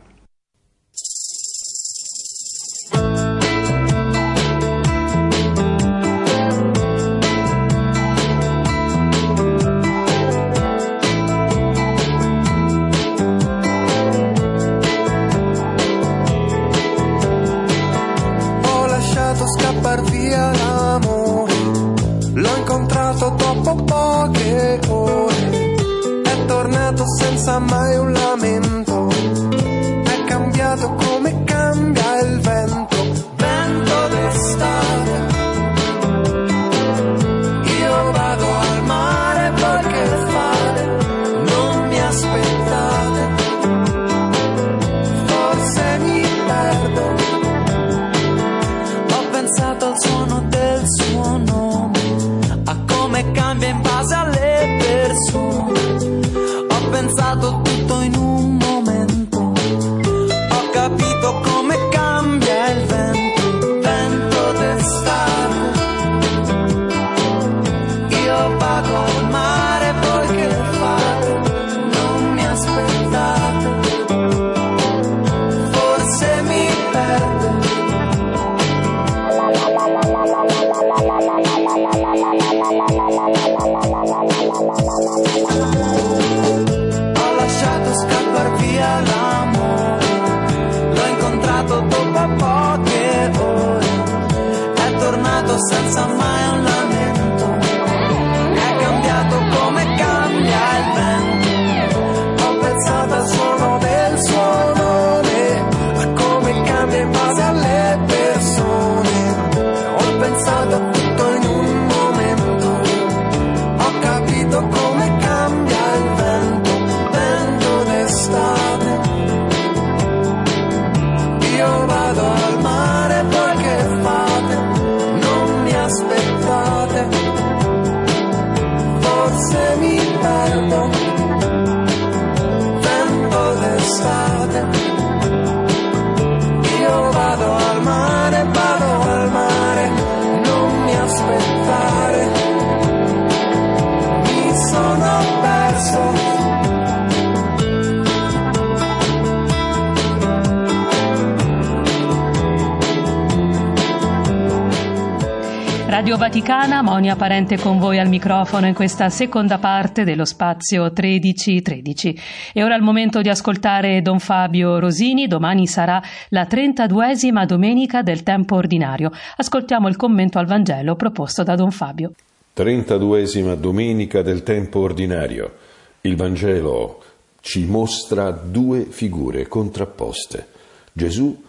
Radio 156.01 156.17
Vaticana, 156.17 156.81
Monia 156.81 157.15
Parente 157.15 157.59
con 157.59 157.77
voi 157.77 157.99
al 157.99 158.09
microfono 158.09 158.65
in 158.65 158.73
questa 158.73 159.09
seconda 159.09 159.59
parte 159.59 160.03
dello 160.03 160.25
spazio 160.25 160.85
1313. 160.85 162.19
E 162.53 162.63
ora 162.63 162.73
è 162.73 162.77
il 162.77 162.83
momento 162.83 163.21
di 163.21 163.29
ascoltare 163.29 164.01
Don 164.01 164.17
Fabio 164.17 164.79
Rosini, 164.79 165.27
domani 165.27 165.67
sarà 165.67 166.01
la 166.29 166.47
32esima 166.49 167.45
domenica 167.45 168.01
del 168.01 168.23
tempo 168.23 168.55
ordinario. 168.55 169.11
Ascoltiamo 169.37 169.87
il 169.89 169.95
commento 169.95 170.39
al 170.39 170.47
Vangelo 170.47 170.95
proposto 170.95 171.43
da 171.43 171.53
Don 171.53 171.69
Fabio. 171.69 172.13
32esima 172.55 173.53
domenica 173.53 174.23
del 174.23 174.41
tempo 174.41 174.79
ordinario. 174.79 175.53
Il 176.01 176.15
Vangelo 176.15 177.03
ci 177.41 177.65
mostra 177.65 178.31
due 178.31 178.85
figure 178.85 179.47
contrapposte. 179.47 180.47
Gesù 180.93 181.43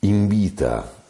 invita 0.00 1.02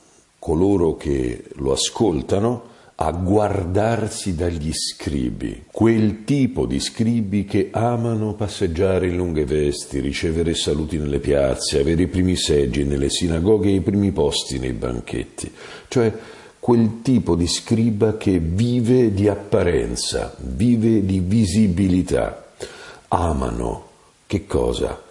coloro 0.45 0.95
che 0.99 1.43
lo 1.55 1.73
ascoltano 1.73 2.73
a 2.97 3.13
guardarsi 3.13 4.35
dagli 4.35 4.73
scribi, 4.75 5.65
quel 5.73 6.25
tipo 6.25 6.67
di 6.67 6.81
scribi 6.81 7.47
che 7.47 7.71
amano 7.73 8.35
passeggiare 8.35 9.07
in 9.07 9.17
lunghe 9.17 9.47
vesti, 9.47 10.01
ricevere 10.01 10.55
saluti 10.55 10.99
nelle 10.99 11.19
piazze, 11.19 11.81
avere 11.81 12.03
i 12.03 12.09
primi 12.09 12.37
seggi 12.37 12.85
nelle 12.85 13.09
sinagoghe 13.09 13.71
e 13.71 13.77
i 13.77 13.81
primi 13.81 14.13
posti 14.13 14.59
nei 14.59 14.75
banchetti, 14.75 15.51
cioè 15.89 16.13
quel 16.59 17.01
tipo 17.01 17.37
di 17.37 17.47
scriba 17.47 18.19
che 18.19 18.39
vive 18.39 19.15
di 19.15 19.29
apparenza, 19.29 20.37
vive 20.41 21.07
di 21.07 21.21
visibilità. 21.21 22.53
Amano 23.09 23.89
che 24.27 24.45
cosa? 24.45 25.03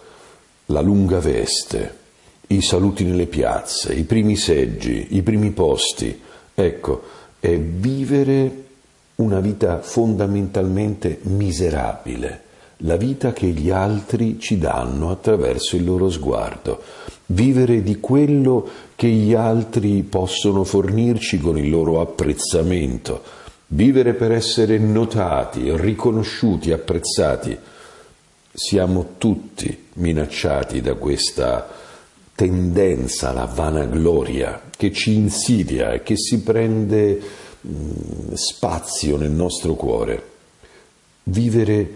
La 0.66 0.80
lunga 0.80 1.18
veste, 1.18 2.02
i 2.48 2.60
saluti 2.60 3.04
nelle 3.04 3.26
piazze, 3.26 3.94
i 3.94 4.04
primi 4.04 4.36
seggi, 4.36 5.08
i 5.10 5.22
primi 5.22 5.50
posti. 5.50 6.20
Ecco, 6.54 7.02
è 7.40 7.58
vivere 7.58 8.62
una 9.16 9.40
vita 9.40 9.80
fondamentalmente 9.80 11.18
miserabile, 11.22 12.42
la 12.78 12.96
vita 12.96 13.32
che 13.32 13.46
gli 13.46 13.70
altri 13.70 14.38
ci 14.40 14.58
danno 14.58 15.10
attraverso 15.10 15.76
il 15.76 15.84
loro 15.84 16.10
sguardo, 16.10 16.82
vivere 17.26 17.82
di 17.82 18.00
quello 18.00 18.68
che 18.96 19.08
gli 19.08 19.34
altri 19.34 20.02
possono 20.02 20.64
fornirci 20.64 21.38
con 21.38 21.56
il 21.56 21.70
loro 21.70 22.00
apprezzamento, 22.00 23.22
vivere 23.68 24.14
per 24.14 24.32
essere 24.32 24.78
notati, 24.78 25.74
riconosciuti, 25.76 26.72
apprezzati. 26.72 27.56
Siamo 28.52 29.14
tutti 29.18 29.86
minacciati 29.94 30.80
da 30.80 30.94
questa 30.94 31.68
tendenza 32.34 33.30
alla 33.30 33.44
vanagloria 33.46 34.62
che 34.76 34.92
ci 34.92 35.14
insidia 35.14 35.92
e 35.92 36.02
che 36.02 36.16
si 36.16 36.42
prende 36.42 37.20
mh, 37.60 38.34
spazio 38.34 39.16
nel 39.16 39.30
nostro 39.30 39.74
cuore. 39.74 40.30
Vivere 41.24 41.88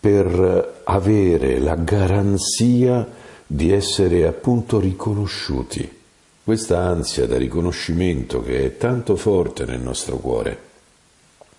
per 0.00 0.82
avere 0.84 1.58
la 1.58 1.74
garanzia 1.74 3.06
di 3.46 3.72
essere 3.72 4.26
appunto 4.26 4.80
riconosciuti. 4.80 5.98
Questa 6.42 6.78
ansia 6.78 7.26
da 7.26 7.36
riconoscimento 7.36 8.42
che 8.42 8.64
è 8.64 8.76
tanto 8.76 9.16
forte 9.16 9.64
nel 9.66 9.80
nostro 9.80 10.16
cuore 10.16 10.68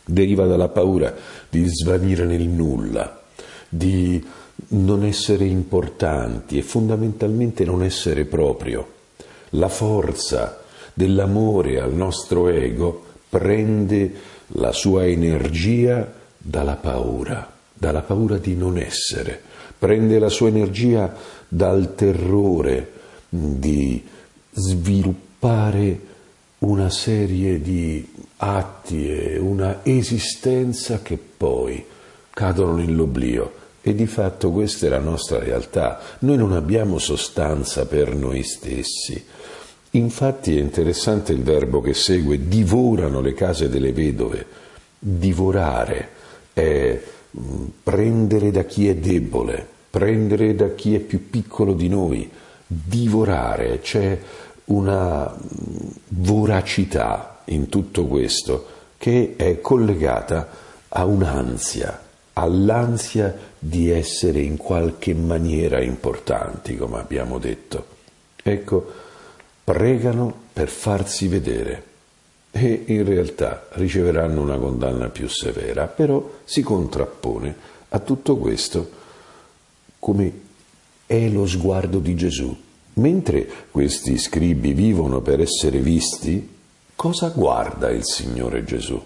deriva 0.03 0.45
dalla 0.45 0.67
paura 0.67 1.13
di 1.49 1.65
svanire 1.67 2.25
nel 2.25 2.47
nulla, 2.47 3.21
di 3.69 4.23
non 4.69 5.03
essere 5.03 5.45
importanti 5.45 6.57
e 6.57 6.61
fondamentalmente 6.61 7.65
non 7.65 7.83
essere 7.83 8.25
proprio. 8.25 8.99
La 9.51 9.69
forza 9.69 10.63
dell'amore 10.93 11.79
al 11.79 11.93
nostro 11.93 12.47
ego 12.47 13.05
prende 13.29 14.13
la 14.53 14.71
sua 14.71 15.05
energia 15.05 16.11
dalla 16.37 16.75
paura, 16.75 17.51
dalla 17.73 18.01
paura 18.01 18.37
di 18.37 18.55
non 18.55 18.77
essere, 18.77 19.41
prende 19.77 20.19
la 20.19 20.29
sua 20.29 20.47
energia 20.47 21.13
dal 21.47 21.95
terrore 21.95 22.91
di 23.29 24.03
sviluppare 24.51 25.99
una 26.59 26.89
serie 26.89 27.61
di 27.61 28.07
atti 28.37 29.09
e 29.09 29.37
una 29.39 29.79
esistenza 29.83 31.01
che 31.01 31.17
poi 31.17 31.83
cadono 32.29 32.75
nell'oblio 32.75 33.59
e 33.81 33.95
di 33.95 34.05
fatto 34.05 34.51
questa 34.51 34.85
è 34.85 34.89
la 34.89 34.99
nostra 34.99 35.39
realtà. 35.39 35.99
Noi 36.19 36.37
non 36.37 36.53
abbiamo 36.53 36.99
sostanza 36.99 37.85
per 37.85 38.13
noi 38.15 38.43
stessi. 38.43 39.23
Infatti 39.91 40.57
è 40.57 40.61
interessante 40.61 41.33
il 41.33 41.43
verbo 41.43 41.81
che 41.81 41.93
segue, 41.93 42.47
divorano 42.47 43.21
le 43.21 43.33
case 43.33 43.69
delle 43.69 43.91
vedove. 43.91 44.45
Divorare 44.99 46.09
è 46.53 47.01
mm, 47.37 47.65
prendere 47.83 48.51
da 48.51 48.63
chi 48.63 48.87
è 48.87 48.95
debole, 48.95 49.67
prendere 49.89 50.55
da 50.55 50.69
chi 50.75 50.95
è 50.95 50.99
più 50.99 51.29
piccolo 51.29 51.73
di 51.73 51.89
noi, 51.89 52.29
divorare, 52.67 53.79
c'è 53.79 54.17
una 54.65 55.27
mm, 55.27 55.87
voracità 56.09 57.41
in 57.45 57.67
tutto 57.67 58.05
questo 58.05 58.67
che 58.97 59.33
è 59.35 59.59
collegata 59.59 60.47
a 60.87 61.05
un'ansia, 61.05 61.99
all'ansia 62.33 63.49
di 63.63 63.91
essere 63.91 64.39
in 64.39 64.57
qualche 64.57 65.13
maniera 65.13 65.79
importanti, 65.79 66.75
come 66.75 66.97
abbiamo 66.97 67.37
detto. 67.37 67.85
Ecco, 68.41 68.91
pregano 69.63 70.33
per 70.51 70.67
farsi 70.67 71.27
vedere 71.27 71.83
e 72.49 72.85
in 72.87 73.05
realtà 73.05 73.67
riceveranno 73.73 74.41
una 74.41 74.57
condanna 74.57 75.09
più 75.09 75.29
severa, 75.29 75.85
però 75.85 76.27
si 76.43 76.63
contrappone 76.63 77.55
a 77.89 77.99
tutto 77.99 78.37
questo 78.37 78.89
come 79.99 80.39
è 81.05 81.29
lo 81.29 81.45
sguardo 81.45 81.99
di 81.99 82.15
Gesù. 82.15 82.57
Mentre 82.93 83.47
questi 83.69 84.17
scribi 84.17 84.73
vivono 84.73 85.21
per 85.21 85.39
essere 85.39 85.77
visti, 85.81 86.49
cosa 86.95 87.29
guarda 87.29 87.91
il 87.91 88.05
Signore 88.05 88.63
Gesù? 88.63 88.99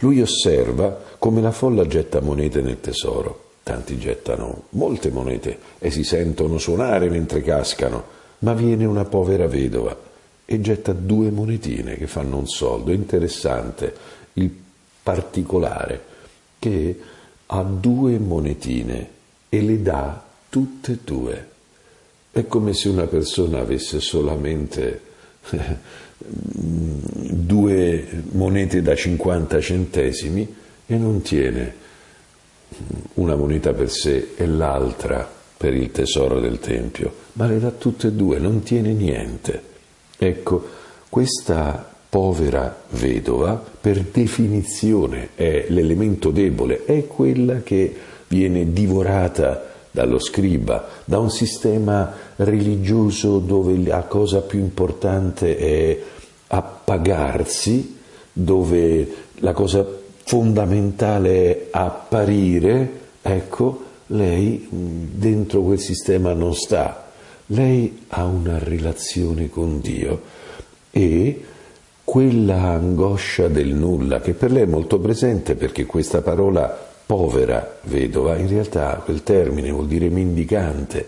Lui 0.00 0.20
osserva 0.20 1.02
come 1.18 1.40
la 1.40 1.50
folla 1.50 1.86
getta 1.86 2.20
monete 2.20 2.60
nel 2.60 2.78
tesoro. 2.78 3.44
Tanti 3.66 3.98
gettano 3.98 4.66
molte 4.70 5.10
monete 5.10 5.58
e 5.80 5.90
si 5.90 6.04
sentono 6.04 6.56
suonare 6.56 7.08
mentre 7.08 7.42
cascano, 7.42 8.04
ma 8.38 8.52
viene 8.52 8.84
una 8.84 9.04
povera 9.04 9.48
vedova 9.48 9.98
e 10.44 10.60
getta 10.60 10.92
due 10.92 11.32
monetine 11.32 11.96
che 11.96 12.06
fanno 12.06 12.36
un 12.36 12.46
soldo. 12.46 12.92
Interessante 12.92 13.92
il 14.34 14.54
particolare 15.02 16.00
che 16.60 16.96
ha 17.44 17.62
due 17.64 18.20
monetine 18.20 19.10
e 19.48 19.60
le 19.60 19.82
dà 19.82 20.24
tutte 20.48 20.92
e 20.92 20.98
due. 21.02 21.48
È 22.30 22.46
come 22.46 22.72
se 22.72 22.88
una 22.88 23.08
persona 23.08 23.58
avesse 23.58 23.98
solamente 23.98 25.00
due 26.28 28.22
monete 28.30 28.80
da 28.80 28.94
50 28.94 29.60
centesimi 29.60 30.54
e 30.86 30.96
non 30.96 31.20
tiene 31.22 31.84
una 33.14 33.34
moneta 33.34 33.72
per 33.72 33.90
sé 33.90 34.32
e 34.36 34.46
l'altra 34.46 35.28
per 35.56 35.74
il 35.74 35.90
tesoro 35.90 36.40
del 36.40 36.58
Tempio, 36.58 37.12
ma 37.34 37.46
le 37.46 37.58
dà 37.58 37.70
tutte 37.70 38.08
e 38.08 38.12
due, 38.12 38.38
non 38.38 38.62
tiene 38.62 38.92
niente. 38.92 39.62
Ecco, 40.18 40.64
questa 41.08 41.94
povera 42.08 42.84
vedova, 42.90 43.62
per 43.80 44.00
definizione, 44.02 45.30
è 45.34 45.66
l'elemento 45.68 46.30
debole, 46.30 46.84
è 46.84 47.06
quella 47.06 47.62
che 47.62 47.94
viene 48.28 48.72
divorata 48.72 49.72
dallo 49.90 50.18
scriba, 50.18 50.88
da 51.04 51.18
un 51.18 51.30
sistema 51.30 52.12
religioso 52.36 53.38
dove 53.38 53.76
la 53.78 54.02
cosa 54.02 54.42
più 54.42 54.58
importante 54.58 55.56
è 55.56 55.98
appagarsi, 56.48 57.96
dove 58.32 59.08
la 59.36 59.52
cosa 59.52 59.86
fondamentale 60.26 61.68
apparire, 61.70 62.90
ecco, 63.22 63.84
lei 64.08 64.66
dentro 64.68 65.62
quel 65.62 65.78
sistema 65.78 66.32
non 66.32 66.52
sta. 66.52 67.10
Lei 67.46 68.06
ha 68.08 68.24
una 68.24 68.58
relazione 68.58 69.48
con 69.48 69.80
Dio 69.80 70.20
e 70.90 71.44
quella 72.02 72.70
angoscia 72.70 73.46
del 73.46 73.72
nulla, 73.72 74.20
che 74.20 74.32
per 74.32 74.50
lei 74.50 74.62
è 74.62 74.66
molto 74.66 74.98
presente 74.98 75.54
perché 75.54 75.86
questa 75.86 76.22
parola 76.22 76.76
povera 77.06 77.78
vedova, 77.84 78.36
in 78.36 78.48
realtà 78.48 79.00
quel 79.04 79.22
termine 79.22 79.70
vuol 79.70 79.86
dire 79.86 80.08
mendicante, 80.08 81.06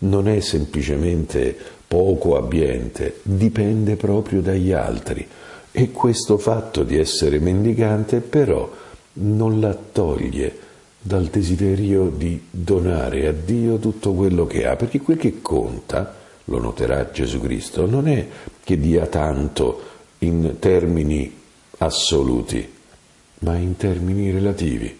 non 0.00 0.28
è 0.28 0.40
semplicemente 0.40 1.56
poco 1.88 2.36
abbiente, 2.36 3.20
dipende 3.22 3.96
proprio 3.96 4.42
dagli 4.42 4.72
altri. 4.72 5.26
E 5.70 5.90
questo 5.92 6.38
fatto 6.38 6.82
di 6.82 6.96
essere 6.96 7.38
mendicante 7.38 8.20
però 8.20 8.70
non 9.14 9.60
la 9.60 9.74
toglie 9.74 10.66
dal 11.00 11.26
desiderio 11.26 12.08
di 12.08 12.40
donare 12.50 13.28
a 13.28 13.32
Dio 13.32 13.78
tutto 13.78 14.12
quello 14.12 14.46
che 14.46 14.66
ha, 14.66 14.76
perché 14.76 15.00
quel 15.00 15.16
che 15.16 15.40
conta, 15.40 16.14
lo 16.44 16.58
noterà 16.58 17.10
Gesù 17.10 17.40
Cristo, 17.40 17.86
non 17.86 18.08
è 18.08 18.26
che 18.64 18.78
dia 18.78 19.06
tanto 19.06 19.82
in 20.18 20.56
termini 20.58 21.34
assoluti, 21.78 22.72
ma 23.40 23.56
in 23.56 23.76
termini 23.76 24.30
relativi, 24.30 24.98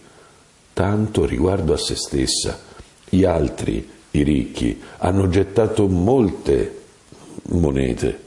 tanto 0.73 1.25
riguardo 1.25 1.73
a 1.73 1.79
se 1.79 1.97
stessa. 1.97 2.61
Gli 3.09 3.25
altri, 3.25 3.89
i 4.13 4.23
ricchi, 4.23 4.81
hanno 4.99 5.29
gettato 5.29 5.89
molte 5.89 6.77
monete, 7.49 8.27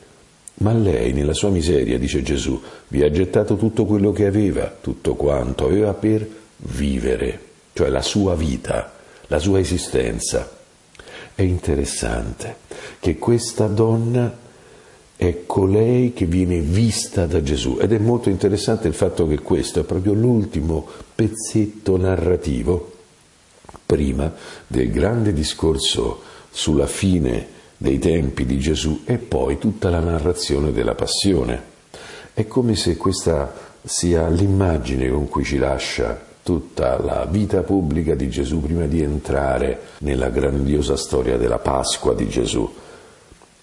ma 0.55 0.73
lei 0.73 1.13
nella 1.13 1.33
sua 1.33 1.49
miseria, 1.49 1.97
dice 1.97 2.21
Gesù, 2.21 2.61
vi 2.89 3.03
ha 3.03 3.09
gettato 3.09 3.55
tutto 3.55 3.85
quello 3.85 4.11
che 4.11 4.25
aveva, 4.25 4.73
tutto 4.79 5.15
quanto 5.15 5.65
aveva 5.65 5.93
per 5.93 6.27
vivere, 6.57 7.39
cioè 7.73 7.89
la 7.89 8.01
sua 8.01 8.35
vita, 8.35 8.93
la 9.27 9.39
sua 9.39 9.59
esistenza. 9.59 10.59
È 11.33 11.41
interessante 11.41 12.57
che 12.99 13.17
questa 13.17 13.67
donna 13.67 14.37
è 15.15 15.43
colei 15.45 16.13
che 16.13 16.25
viene 16.25 16.59
vista 16.59 17.25
da 17.25 17.41
Gesù 17.41 17.77
ed 17.79 17.93
è 17.93 17.99
molto 17.99 18.29
interessante 18.29 18.87
il 18.87 18.93
fatto 18.93 19.27
che 19.27 19.39
questo 19.39 19.79
è 19.79 19.83
proprio 19.83 20.13
l'ultimo 20.13 20.87
pezzetto 21.13 21.95
narrativo 21.97 22.91
prima 23.85 24.33
del 24.67 24.89
grande 24.91 25.31
discorso 25.31 26.21
sulla 26.49 26.87
fine 26.87 27.59
dei 27.81 27.97
tempi 27.97 28.45
di 28.45 28.59
Gesù 28.59 29.01
e 29.05 29.17
poi 29.17 29.57
tutta 29.57 29.89
la 29.89 29.99
narrazione 29.99 30.71
della 30.71 30.93
passione. 30.93 31.59
È 32.31 32.45
come 32.45 32.75
se 32.75 32.95
questa 32.95 33.51
sia 33.81 34.27
l'immagine 34.27 35.09
con 35.09 35.27
cui 35.27 35.43
ci 35.43 35.57
lascia 35.57 36.27
tutta 36.43 37.01
la 37.01 37.25
vita 37.25 37.63
pubblica 37.63 38.13
di 38.13 38.29
Gesù 38.29 38.61
prima 38.61 38.85
di 38.85 39.01
entrare 39.01 39.79
nella 39.99 40.29
grandiosa 40.29 40.95
storia 40.95 41.37
della 41.37 41.57
Pasqua 41.57 42.13
di 42.13 42.29
Gesù. 42.29 42.71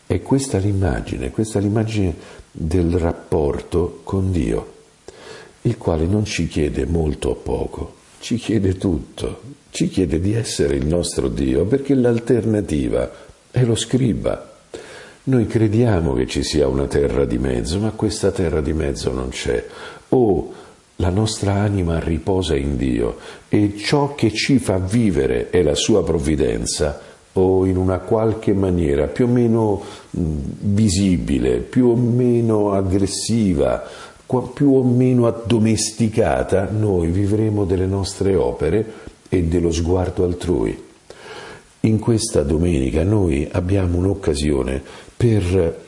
E 0.09 0.20
questa 0.20 0.59
è 0.59 0.61
l'immagine, 0.62 1.31
questa 1.31 1.61
è 1.61 1.62
l'immagine 1.62 2.12
del 2.50 2.98
rapporto 2.98 4.00
con 4.02 4.33
Dio, 4.33 4.72
il 5.62 5.78
quale 5.78 6.07
non 6.07 6.24
ci 6.24 6.48
chiede 6.48 6.87
molto 6.87 7.28
o 7.28 7.35
poco, 7.37 7.94
ci 8.18 8.35
chiede 8.35 8.76
tutto, 8.78 9.42
ci 9.70 9.88
chiede 9.88 10.18
di 10.18 10.33
essere 10.33 10.74
il 10.74 10.87
nostro 10.87 11.28
Dio, 11.28 11.66
perché 11.66 11.94
l'alternativa 11.94 13.26
è 13.50 13.64
lo 13.64 13.74
scriba. 13.74 14.56
Noi 15.24 15.46
crediamo 15.46 16.14
che 16.14 16.26
ci 16.26 16.42
sia 16.42 16.68
una 16.68 16.87
terra 16.87 17.24
di 17.24 17.38
mezzo, 17.38 17.78
ma 17.78 17.90
questa 17.90 18.30
terra 18.30 18.61
di 18.61 18.72
mezzo 18.72 19.12
non 19.12 19.28
c'è. 19.28 19.64
O 20.11 20.52
la 20.96 21.11
nostra 21.11 21.54
anima 21.54 22.00
riposa 22.00 22.56
in 22.56 22.76
Dio 22.76 23.18
e 23.48 23.76
ciò 23.76 24.14
che 24.14 24.32
ci 24.32 24.58
fa 24.58 24.78
vivere 24.78 25.50
è 25.50 25.62
la 25.62 25.74
sua 25.74 26.02
provvidenza, 26.02 27.00
o 27.34 27.66
in 27.66 27.76
una 27.76 27.98
qualche 27.98 28.52
maniera 28.52 29.06
più 29.06 29.26
o 29.26 29.28
meno 29.28 29.82
visibile, 30.11 31.58
più 31.58 31.88
o 31.88 31.94
meno 31.94 32.72
aggressiva, 32.72 33.87
più 34.54 34.74
o 34.74 34.82
meno 34.82 35.26
addomesticata, 35.26 36.68
noi 36.70 37.08
vivremo 37.08 37.64
delle 37.64 37.87
nostre 37.87 38.34
opere 38.34 38.92
e 39.28 39.44
dello 39.44 39.70
sguardo 39.70 40.24
altrui. 40.24 40.87
In 41.80 42.00
questa 42.00 42.42
domenica 42.42 43.04
noi 43.04 43.48
abbiamo 43.50 43.98
un'occasione 43.98 44.82
per 45.16 45.84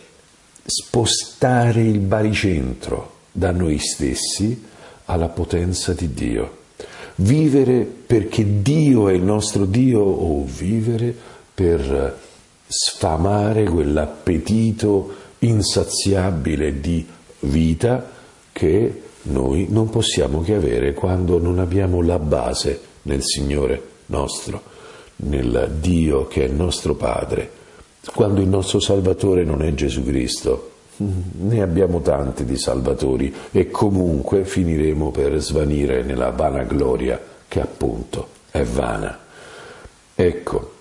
spostare 0.64 1.82
il 1.82 1.98
baricentro 1.98 3.18
da 3.32 3.50
noi 3.50 3.78
stessi 3.78 4.64
alla 5.06 5.28
potenza 5.28 5.92
di 5.92 6.14
Dio. 6.14 6.58
Vivere 7.16 7.84
perché 7.84 8.62
Dio 8.62 9.08
è 9.08 9.12
il 9.12 9.22
nostro 9.22 9.64
Dio 9.64 10.00
o 10.00 10.44
vivere 10.44 11.14
per 11.52 12.18
sfamare 12.66 13.64
quell'appetito 13.64 15.14
insaziabile 15.40 16.80
di 16.80 17.04
vita 17.40 18.10
che 18.52 19.02
noi 19.22 19.66
non 19.68 19.90
possiamo 19.90 20.40
che 20.40 20.54
avere 20.54 20.94
quando 20.94 21.38
non 21.38 21.58
abbiamo 21.58 22.00
la 22.00 22.18
base 22.18 22.80
nel 23.02 23.22
Signore 23.22 23.82
nostro 24.06 24.69
nel 25.22 25.76
Dio 25.80 26.26
che 26.26 26.44
è 26.44 26.48
nostro 26.48 26.94
Padre, 26.94 27.50
quando 28.14 28.40
il 28.40 28.48
nostro 28.48 28.80
Salvatore 28.80 29.44
non 29.44 29.62
è 29.62 29.72
Gesù 29.74 30.04
Cristo. 30.04 30.68
Ne 30.96 31.62
abbiamo 31.62 32.00
tanti 32.02 32.44
di 32.44 32.58
Salvatori 32.58 33.34
e 33.52 33.70
comunque 33.70 34.44
finiremo 34.44 35.10
per 35.10 35.38
svanire 35.38 36.02
nella 36.02 36.30
vana 36.30 36.62
gloria 36.64 37.18
che 37.48 37.60
appunto 37.60 38.28
è 38.50 38.62
vana. 38.62 39.18
Ecco, 40.14 40.72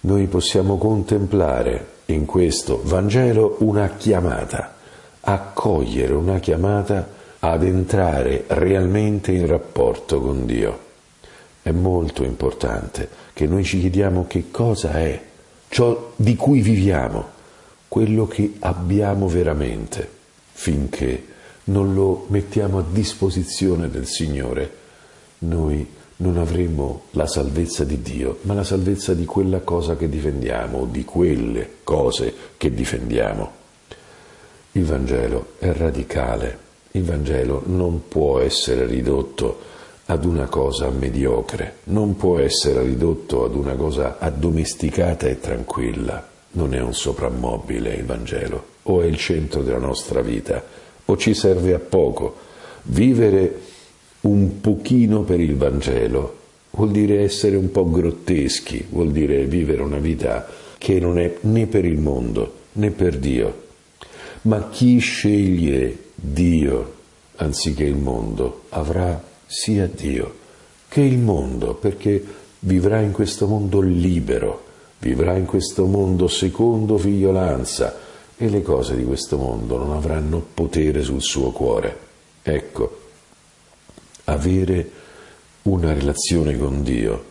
noi 0.00 0.26
possiamo 0.26 0.76
contemplare 0.76 1.86
in 2.06 2.26
questo 2.26 2.80
Vangelo 2.84 3.56
una 3.60 3.94
chiamata, 3.96 4.74
accogliere 5.20 6.12
una 6.12 6.38
chiamata 6.38 7.08
ad 7.38 7.64
entrare 7.64 8.44
realmente 8.48 9.32
in 9.32 9.46
rapporto 9.46 10.20
con 10.20 10.44
Dio. 10.44 10.90
È 11.62 11.70
molto 11.70 12.24
importante 12.24 13.08
che 13.32 13.46
noi 13.46 13.62
ci 13.64 13.78
chiediamo 13.78 14.26
che 14.26 14.50
cosa 14.50 14.94
è 14.94 15.20
ciò 15.68 16.12
di 16.16 16.34
cui 16.34 16.60
viviamo, 16.60 17.24
quello 17.86 18.26
che 18.26 18.54
abbiamo 18.58 19.28
veramente, 19.28 20.08
finché 20.52 21.24
non 21.64 21.94
lo 21.94 22.26
mettiamo 22.28 22.78
a 22.78 22.84
disposizione 22.88 23.88
del 23.88 24.06
Signore, 24.06 24.70
noi 25.38 25.86
non 26.16 26.36
avremo 26.36 27.04
la 27.12 27.26
salvezza 27.26 27.84
di 27.84 28.02
Dio, 28.02 28.38
ma 28.42 28.54
la 28.54 28.64
salvezza 28.64 29.14
di 29.14 29.24
quella 29.24 29.60
cosa 29.60 29.96
che 29.96 30.08
difendiamo, 30.08 30.86
di 30.86 31.04
quelle 31.04 31.68
cose 31.84 32.34
che 32.56 32.72
difendiamo. 32.72 33.50
Il 34.72 34.84
Vangelo 34.84 35.52
è 35.58 35.72
radicale, 35.72 36.58
il 36.92 37.04
Vangelo 37.04 37.62
non 37.66 38.08
può 38.08 38.40
essere 38.40 38.86
ridotto 38.86 39.70
ad 40.06 40.24
una 40.24 40.46
cosa 40.46 40.90
mediocre, 40.90 41.76
non 41.84 42.16
può 42.16 42.38
essere 42.38 42.82
ridotto 42.82 43.44
ad 43.44 43.54
una 43.54 43.74
cosa 43.74 44.18
addomesticata 44.18 45.26
e 45.28 45.38
tranquilla. 45.40 46.28
Non 46.52 46.74
è 46.74 46.80
un 46.80 46.92
soprammobile 46.92 47.94
il 47.94 48.04
Vangelo, 48.04 48.64
o 48.82 49.00
è 49.00 49.06
il 49.06 49.16
centro 49.16 49.62
della 49.62 49.78
nostra 49.78 50.20
vita, 50.20 50.62
o 51.04 51.16
ci 51.16 51.34
serve 51.34 51.74
a 51.74 51.78
poco. 51.78 52.36
Vivere 52.84 53.60
un 54.22 54.60
pochino 54.60 55.22
per 55.22 55.40
il 55.40 55.56
Vangelo 55.56 56.40
vuol 56.70 56.90
dire 56.90 57.22
essere 57.22 57.56
un 57.56 57.70
po' 57.70 57.88
grotteschi, 57.88 58.86
vuol 58.90 59.12
dire 59.12 59.44
vivere 59.44 59.82
una 59.82 59.98
vita 59.98 60.46
che 60.78 60.98
non 60.98 61.18
è 61.18 61.36
né 61.42 61.66
per 61.66 61.84
il 61.84 61.98
mondo 61.98 62.60
né 62.72 62.90
per 62.90 63.18
Dio. 63.18 63.60
Ma 64.42 64.68
chi 64.68 64.98
sceglie 64.98 65.96
Dio 66.14 66.94
anziché 67.36 67.84
il 67.84 67.96
mondo 67.96 68.62
avrà 68.70 69.30
sia 69.52 69.86
Dio 69.86 70.40
che 70.88 71.02
il 71.02 71.18
mondo, 71.18 71.74
perché 71.74 72.24
vivrà 72.60 73.00
in 73.00 73.12
questo 73.12 73.46
mondo 73.46 73.80
libero, 73.80 74.64
vivrà 74.98 75.36
in 75.36 75.44
questo 75.44 75.84
mondo 75.84 76.26
secondo 76.26 76.96
figliolanza 76.96 77.98
e 78.36 78.48
le 78.48 78.62
cose 78.62 78.96
di 78.96 79.04
questo 79.04 79.36
mondo 79.36 79.76
non 79.76 79.92
avranno 79.92 80.44
potere 80.54 81.02
sul 81.02 81.20
suo 81.20 81.50
cuore. 81.50 81.98
Ecco, 82.42 83.00
avere 84.24 84.90
una 85.62 85.92
relazione 85.92 86.56
con 86.56 86.82
Dio 86.82 87.24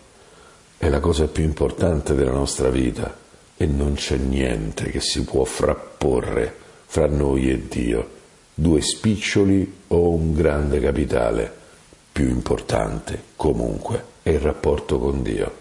è 0.78 0.90
la 0.90 1.00
cosa 1.00 1.28
più 1.28 1.44
importante 1.44 2.14
della 2.14 2.32
nostra 2.32 2.70
vita 2.70 3.18
e 3.58 3.66
non 3.66 3.96
c'è 3.96 4.18
niente 4.18 4.92
che 4.92 5.02
si 5.02 5.24
può 5.24 5.44
frapporre 5.44 6.56
fra 6.86 7.08
noi 7.08 7.50
e 7.50 7.68
Dio, 7.68 8.10
due 8.54 8.82
spiccioli 8.82 9.74
o 9.88 10.10
un 10.12 10.34
grande 10.34 10.80
capitale 10.80 11.60
più 12.12 12.28
importante 12.28 13.24
comunque 13.36 14.04
è 14.24 14.30
il 14.30 14.40
rapporto 14.40 15.00
con 15.00 15.22
Dio. 15.24 15.61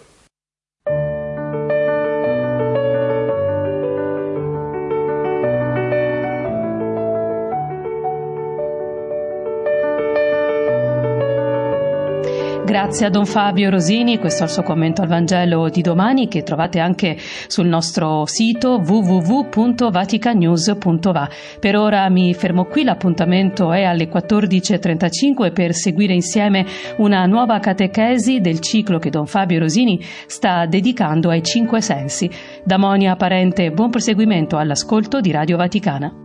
Grazie 12.71 13.07
a 13.07 13.09
Don 13.09 13.25
Fabio 13.25 13.69
Rosini, 13.69 14.17
questo 14.17 14.43
è 14.43 14.45
il 14.45 14.51
suo 14.53 14.63
commento 14.63 15.01
al 15.01 15.09
Vangelo 15.09 15.67
di 15.67 15.81
domani 15.81 16.29
che 16.29 16.41
trovate 16.41 16.79
anche 16.79 17.17
sul 17.47 17.67
nostro 17.67 18.25
sito 18.25 18.81
www.vaticanews.va. 18.81 21.29
Per 21.59 21.75
ora 21.75 22.09
mi 22.09 22.33
fermo 22.33 22.63
qui, 22.63 22.85
l'appuntamento 22.85 23.73
è 23.73 23.83
alle 23.83 24.07
14.35 24.07 25.51
per 25.51 25.73
seguire 25.73 26.13
insieme 26.13 26.65
una 26.99 27.25
nuova 27.25 27.59
catechesi 27.59 28.39
del 28.39 28.61
ciclo 28.61 28.99
che 28.99 29.09
Don 29.09 29.25
Fabio 29.25 29.59
Rosini 29.59 30.01
sta 30.25 30.65
dedicando 30.65 31.29
ai 31.29 31.43
cinque 31.43 31.81
sensi. 31.81 32.29
Da 32.63 32.77
Monia 32.77 33.17
Parente, 33.17 33.69
buon 33.71 33.89
proseguimento 33.89 34.55
all'ascolto 34.55 35.19
di 35.19 35.31
Radio 35.31 35.57
Vaticana. 35.57 36.20